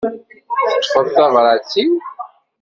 [0.71, 1.93] Teṭṭfeḍ tabrat-iw?